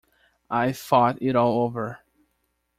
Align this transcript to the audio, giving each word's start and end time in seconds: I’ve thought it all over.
I’ve 0.49 0.75
thought 0.75 1.19
it 1.21 1.35
all 1.35 1.61
over. 1.61 1.99